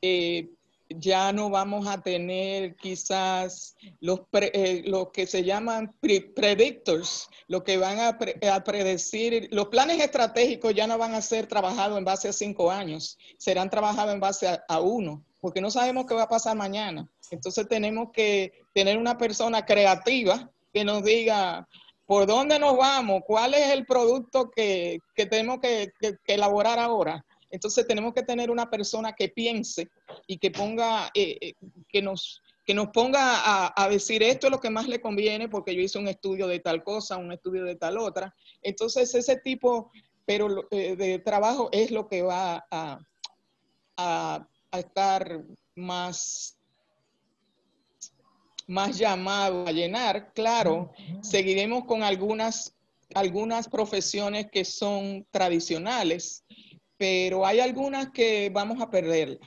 [0.00, 0.48] Eh,
[0.88, 7.76] ya no vamos a tener quizás los, eh, lo que se llaman predictors, lo que
[7.76, 8.18] van a,
[8.64, 13.18] predecir, los planes estratégicos ya no van a ser trabajados en base a cinco años,
[13.38, 17.08] serán trabajados en base a, uno, porque no sabemos qué va a pasar mañana.
[17.30, 21.66] Entonces tenemos que tener una persona creativa que nos diga
[22.06, 25.92] por dónde nos vamos, cuál es el producto que, tenemos que
[26.26, 29.88] elaborar ahora entonces tenemos que tener una persona que piense
[30.26, 31.54] y que ponga, eh, eh,
[31.88, 35.72] que nos que nos ponga a, decir esto es lo que más le conviene porque
[35.72, 38.34] yo hice un estudio de tal cosa, un estudio de tal otra.
[38.60, 39.92] Entonces ese tipo
[40.24, 42.98] pero, eh, de trabajo es lo que va a,
[43.96, 45.44] a, estar
[45.76, 46.58] más,
[48.66, 50.32] más llamado a llenar.
[50.32, 50.92] Claro,
[51.22, 52.74] seguiremos con algunas,
[53.14, 56.44] algunas profesiones que son tradicionales
[56.96, 59.38] pero hay algunas que vamos a perderla.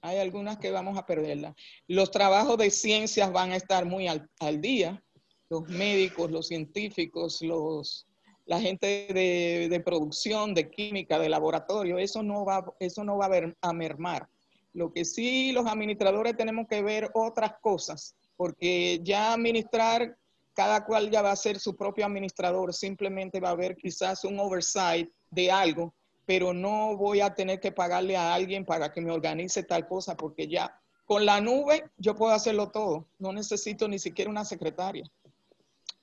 [0.00, 1.54] Hay algunas que vamos a perderla.
[1.86, 5.02] Los trabajos de ciencias van a estar muy al, día.
[5.48, 8.06] Los médicos, los científicos, los,
[8.46, 13.28] la gente de, producción, de química, de laboratorio, eso no va, eso no va a,
[13.28, 14.28] ver, a mermar.
[14.72, 20.16] Lo que sí los administradores tenemos que ver otras cosas, porque ya administrar,
[20.54, 24.38] cada cual ya va a ser su propio administrador, simplemente va a haber quizás un
[24.38, 29.10] oversight de algo pero no voy a tener que pagarle a alguien para que me
[29.10, 33.98] organice tal cosa, porque ya con la nube yo puedo hacerlo todo, no necesito ni
[33.98, 35.04] siquiera una secretaria.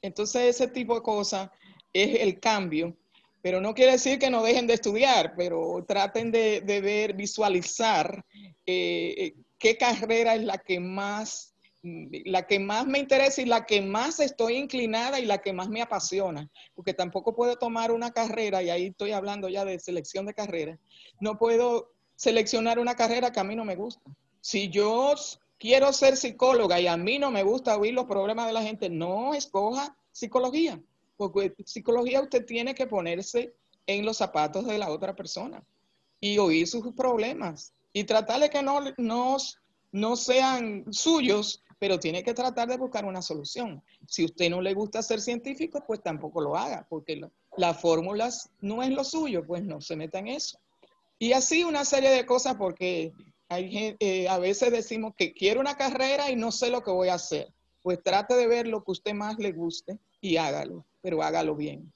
[0.01, 1.49] Entonces ese tipo de cosas
[1.93, 2.95] es el cambio,
[3.41, 8.23] pero no quiere decir que no dejen de estudiar, pero traten de, ver, visualizar
[8.65, 11.48] eh, eh, qué carrera es la que más
[11.81, 15.69] la que más me interesa y la que más estoy inclinada y la que más
[15.69, 20.25] me apasiona, porque tampoco puedo tomar una carrera, y ahí estoy hablando ya de selección
[20.25, 20.77] de carrera,
[21.19, 24.11] no puedo seleccionar una carrera que a mí no me gusta.
[24.41, 25.15] Si yo
[25.57, 28.89] quiero ser psicóloga y a mí no me gusta oír los problemas de la gente,
[28.89, 30.81] no escoja psicología,
[31.15, 33.53] porque psicología usted tiene que ponerse
[33.87, 35.63] en los zapatos de la otra persona
[36.19, 39.37] y oír sus problemas y tratar de que no, no,
[39.91, 43.81] no sean suyos, pero tiene que tratar de buscar una solución.
[44.07, 47.21] Si usted no le gusta ser científico, pues tampoco lo haga, porque
[47.57, 50.59] las fórmulas no es lo suyo, pues no se meta en eso.
[51.17, 53.13] Y así una serie de cosas, porque
[53.47, 57.09] hay, eh, a veces decimos que quiero una carrera y no sé lo que voy
[57.09, 57.53] a hacer.
[57.81, 61.91] Pues trate de ver lo que usted más le guste y hágalo, pero hágalo bien.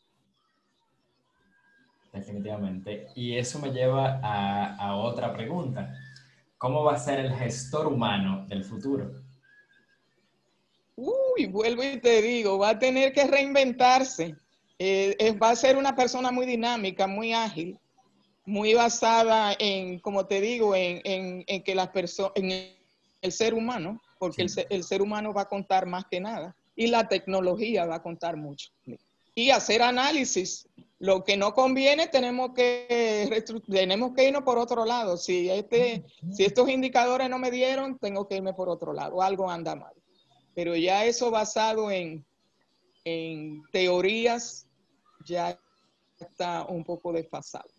[2.14, 3.08] Definitivamente.
[3.16, 5.94] Y eso me lleva a otra pregunta.
[6.64, 9.11] ¿Cómo va a ser el gestor humano del futuro?
[10.95, 14.38] Uy, vuelvo y te digo, va a tener que reinventarse.
[14.80, 17.78] Eh, va a ser una persona muy dinámica, muy ágil,
[18.45, 22.74] muy basada en, como te digo, en, que las personas, en
[23.22, 27.09] el ser humano, porque el, ser humano va a contar más que nada y la
[27.09, 28.72] tecnología va a contar mucho.
[29.36, 30.66] Y hacer análisis.
[31.04, 35.18] Lo que no conviene tenemos que, tenemos que irnos por otro lado.
[35.18, 39.22] Si, este, si estos indicadores no me dieron, tengo que irme por otro lado.
[39.22, 39.93] Algo anda mal
[40.54, 42.26] pero ya eso basado en,
[43.72, 44.68] teorías
[45.26, 45.58] ya
[46.20, 47.70] está un poco desfasado.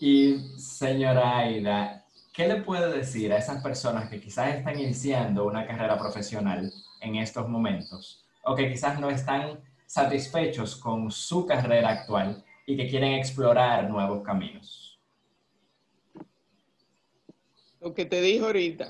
[0.00, 5.66] Y señora Aida, ¿qué le puede decir a esas personas que quizás están iniciando una
[5.66, 9.60] carrera profesional en estos momentos o que quizás no están
[9.94, 14.98] satisfechos con su carrera actual y que quieren explorar nuevos caminos?
[17.80, 18.88] Lo que te dije ahorita,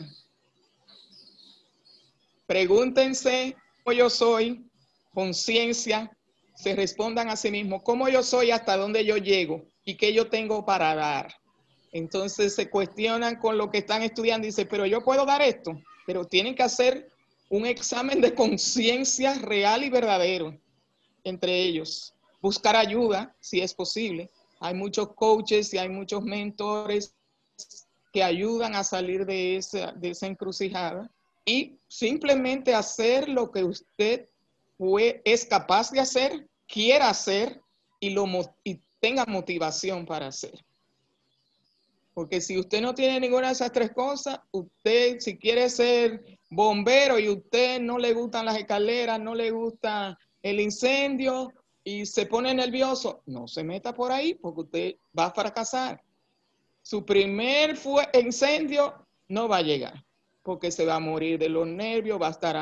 [2.46, 4.64] Pregúntense cómo yo soy,
[5.12, 6.10] conciencia,
[6.54, 10.28] se respondan a sí mismos, cómo yo soy, hasta dónde yo llego y qué yo
[10.28, 11.34] tengo para dar.
[11.92, 15.72] Entonces se cuestionan con lo que están estudiando y dicen, pero yo puedo dar esto,
[16.06, 17.10] pero tienen que hacer
[17.50, 20.63] un examen de conciencia real y verdadero
[21.24, 22.14] entre ellos.
[22.40, 24.30] Buscar ayuda, si es posible.
[24.60, 27.14] Hay muchos coaches y hay muchos mentores
[28.12, 31.10] que ayudan a salir de esa, de esa encrucijada
[31.44, 34.28] y simplemente hacer lo que usted
[35.24, 37.60] es capaz de hacer, quiera hacer
[38.00, 38.26] y, lo,
[38.62, 40.64] y tenga motivación para hacer.
[42.12, 47.18] Porque si usted no tiene ninguna de esas tres cosas, usted si quiere ser bombero
[47.18, 52.54] y usted no le gustan las escaleras, no le gusta el incendio y se pone
[52.54, 56.02] nervioso, no se meta por ahí porque usted va a fracasar.
[56.82, 57.78] Su primer
[58.12, 58.94] incendio
[59.28, 60.04] no va a llegar
[60.42, 62.56] porque se va a morir de los nervios, va a estar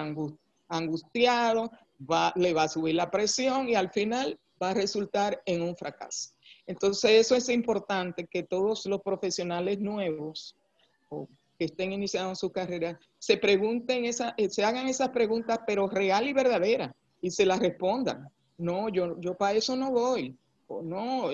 [0.69, 5.63] angustiado, va, le va a subir la presión y al final va a resultar en
[5.63, 6.31] un fracaso.
[6.69, 10.55] Entonces eso es importante que todos los profesionales nuevos
[11.59, 16.33] que estén iniciando su carrera, se pregunten esa, se hagan esas preguntas, pero real y
[16.33, 18.29] verdadera, y se las respondan.
[18.59, 20.37] No, yo, yo para eso no voy.
[20.67, 21.31] O no,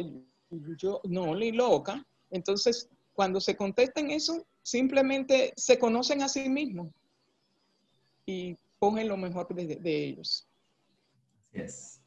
[0.77, 2.07] yo no, ni loca.
[2.31, 6.89] Entonces, cuando se contesten eso, simplemente se conocen a sí mismos
[8.27, 10.47] y ponen lo mejor de, ellos.
[11.51, 12.01] Así es.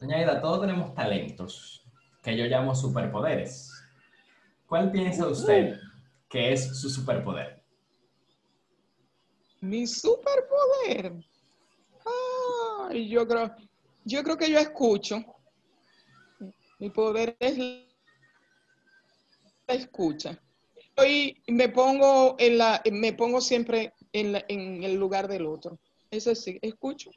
[0.00, 1.84] Doña Ida, todos tenemos talentos
[2.22, 3.70] que yo llamo superpoderes.
[4.66, 5.78] ¿Cuál piensa usted
[6.28, 7.62] que es su superpoder?
[9.60, 11.14] Mi superpoder.
[12.92, 13.54] Yo creo,
[14.04, 15.24] yo creo que yo escucho.
[16.78, 17.58] Mi poder es
[19.66, 20.38] la escucha.
[21.06, 25.78] Y me pongo en la, me pongo siempre en, en el lugar del otro.
[26.10, 27.10] Eso sí, escucho.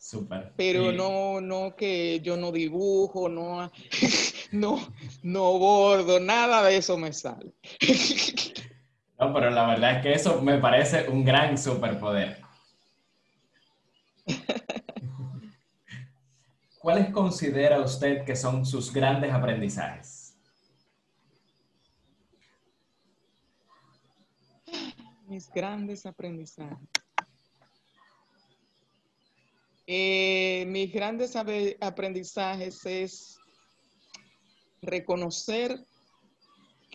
[0.00, 0.54] Súper.
[0.56, 3.70] Pero no, no que yo no dibujo, no,
[4.52, 4.80] no,
[5.22, 7.52] no bordo, nada de eso me sale.
[9.20, 12.40] No, pero la verdad es que eso me parece un gran superpoder.
[16.80, 20.34] ¿Cuáles considera usted que son sus grandes aprendizajes?
[25.26, 26.88] Mis grandes aprendizajes.
[29.86, 33.38] Eh, mis grandes aprendizajes es
[34.80, 35.84] reconocer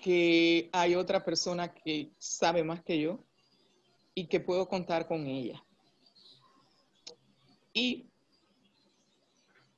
[0.02, 3.24] que hay otra persona que sabe más que yo
[4.16, 5.64] y que puedo contar con ella.
[7.72, 8.10] Y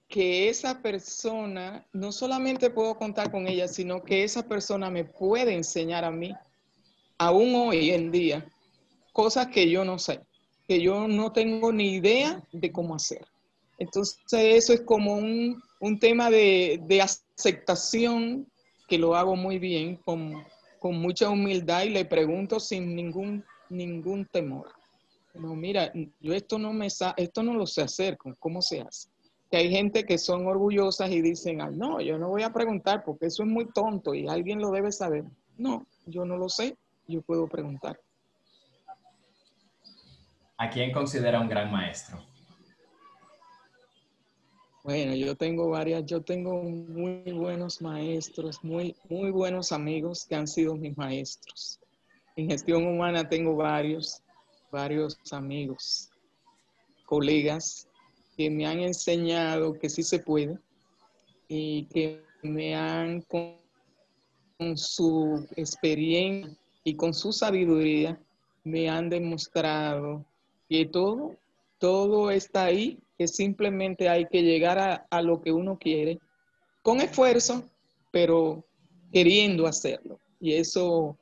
[0.08, 5.54] que esa persona, no solamente puedo contar con ella, sino que esa persona me puede
[5.54, 6.34] enseñar a mí,
[7.18, 8.50] aún hoy en día,
[9.12, 10.22] cosas que yo no sé,
[10.68, 13.26] que yo no tengo ni idea de cómo hacer.
[13.80, 15.62] Entonces, eso es como un,
[16.00, 18.48] tema de, aceptación
[18.88, 20.44] que lo hago muy bien, con,
[20.80, 24.72] con, mucha humildad y le pregunto sin ningún, ningún temor.
[25.34, 29.10] No, mira, yo esto no me esto no lo sé hacer, ¿cómo se hace?
[29.50, 33.04] Que hay gente que son orgullosas y dicen, ah, no, yo no voy a preguntar
[33.06, 35.24] porque eso es muy tonto y alguien lo debe saber.
[35.58, 36.78] No, yo no lo sé,
[37.08, 38.00] yo puedo preguntar.
[40.58, 42.20] ¿A quién considera un gran maestro?
[44.84, 50.48] Bueno, yo tengo varias, yo tengo muy buenos maestros, muy, muy buenos amigos que han
[50.48, 51.80] sido mis maestros.
[52.36, 54.22] En gestión humana tengo varios,
[54.72, 56.10] varios amigos,
[57.06, 57.87] colegas
[58.38, 60.60] que me han enseñado que sí se puede
[61.48, 63.58] y que me han con,
[64.76, 68.20] su experiencia y con su sabiduría
[68.64, 70.26] me han demostrado
[70.70, 71.36] que todo,
[71.80, 76.20] todo está ahí, que simplemente hay que llegar a, a lo que uno quiere
[76.82, 77.64] con esfuerzo,
[78.12, 78.64] pero
[79.12, 80.20] queriendo hacerlo.
[80.40, 81.18] Y eso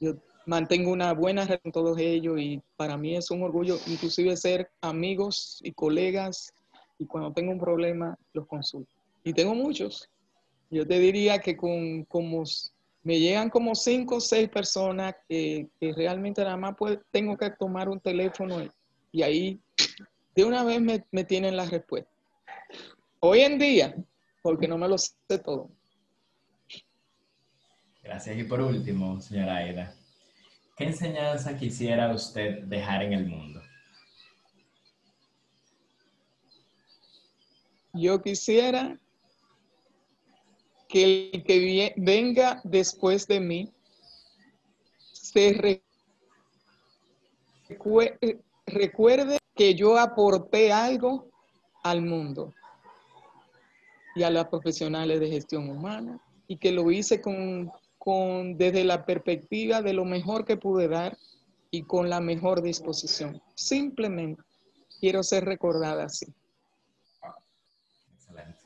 [0.00, 4.36] yo mantengo una buena relación con todos ellos y para mí es un orgullo inclusive
[4.36, 6.52] ser amigos y colegas
[6.98, 8.92] y cuando tengo un problema los consulto.
[9.24, 10.08] Y tengo muchos.
[10.70, 12.44] Yo te diría que con como
[13.02, 16.74] me llegan como cinco o seis personas que, realmente nada más
[17.10, 18.56] tengo que tomar un teléfono
[19.10, 19.60] y, ahí
[20.34, 22.10] de una vez me, me tienen la respuesta.
[23.20, 23.94] Hoy en día,
[24.40, 25.14] porque no me lo sé
[25.44, 25.70] todo.
[28.02, 28.36] Gracias.
[28.38, 29.94] Y por último, señora Aida,
[30.82, 33.62] ¿Qué enseñanza quisiera usted dejar en el mundo?
[37.92, 38.98] Yo quisiera
[40.88, 43.72] que el que venga después de mí
[45.12, 45.80] se
[48.66, 51.28] recuerde que yo aporté algo
[51.84, 52.52] al mundo
[54.16, 57.70] y a las profesionales de gestión humana y que lo hice con
[58.02, 61.16] con, desde la perspectiva de lo mejor que pude dar
[61.70, 63.40] y con la mejor disposición.
[63.54, 64.42] Simplemente
[64.98, 66.26] quiero ser recordada así.
[68.16, 68.58] Excelente.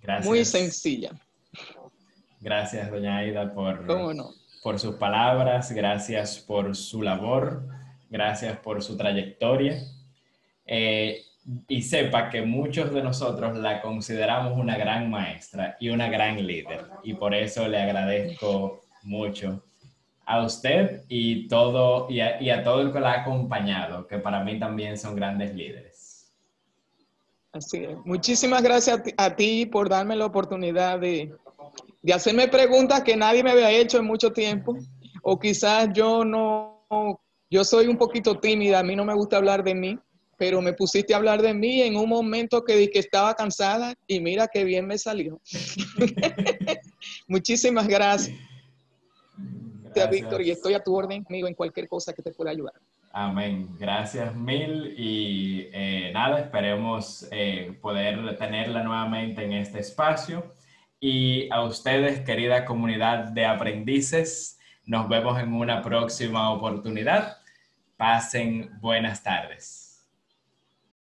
[0.00, 0.26] Gracias.
[0.26, 1.10] Muy sencilla.
[2.40, 3.84] Gracias, doña Aida, por,
[4.62, 7.68] por sus palabras, gracias por su labor,
[8.08, 9.82] gracias por su trayectoria.
[10.64, 11.26] Eh,
[11.66, 16.86] y sepa que muchos de nosotros la consideramos una gran maestra y una gran líder.
[17.02, 19.62] Y por eso le agradezco mucho
[20.26, 24.58] a usted y, todo, y, a, todo el que la ha acompañado, que para mí
[24.58, 26.34] también son grandes líderes.
[27.52, 27.96] Así es.
[28.04, 31.34] Muchísimas gracias a ti, por darme la oportunidad de,
[32.02, 34.76] de hacerme preguntas que nadie me había hecho en mucho tiempo.
[35.22, 36.84] O quizás yo no,
[37.50, 39.98] yo soy un poquito tímida, a mí no me gusta hablar de mí
[40.38, 44.20] pero me pusiste a hablar de mí en un momento que, que estaba cansada y
[44.20, 45.40] mira qué bien me salió.
[47.26, 48.34] Muchísimas gracias.
[49.82, 52.74] Gracias, Víctor, y estoy a tu orden, amigo, en cualquier cosa que te pueda ayudar.
[53.10, 53.68] Amén.
[53.78, 60.54] Gracias mil y eh, nada, esperemos eh, poder tenerla nuevamente en este espacio.
[61.00, 67.38] Y a ustedes, querida comunidad de aprendices, nos vemos en una próxima oportunidad.
[67.96, 69.87] Pasen buenas tardes.